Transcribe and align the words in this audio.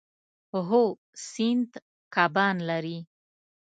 هو، 0.69 0.83
سیند 1.27 1.71
کبان 2.13 2.55
لري 2.69 2.97